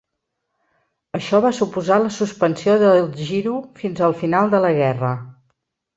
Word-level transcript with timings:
Això 1.17 1.41
va 1.43 1.51
suposar 1.57 1.99
la 2.05 2.09
suspensió 2.17 2.77
del 2.85 3.05
Giro 3.21 3.61
fins 3.83 4.03
al 4.09 4.17
final 4.23 4.51
de 4.55 4.63
la 4.65 4.77
guerra. 4.79 5.13